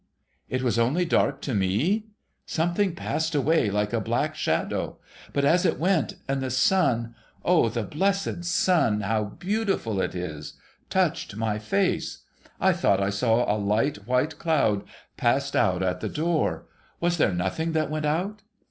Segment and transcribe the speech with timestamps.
[0.49, 2.07] 'It was only dark to me?
[2.47, 4.97] Something passed away, like a black shadow.
[5.31, 7.13] But as it went, and the sun—
[7.45, 10.53] O the blessed sun, how beautiful it is!—
[10.89, 12.23] touched my face,
[12.59, 14.85] I thought I saw a light white cloud
[15.17, 16.65] pass out at the door.
[16.99, 18.41] Was there nothing that went out